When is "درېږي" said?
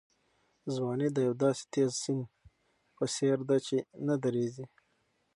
4.23-4.65